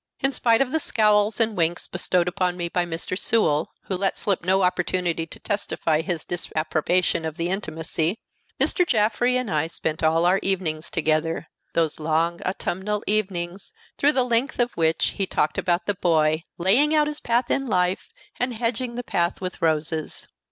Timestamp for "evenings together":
10.41-11.49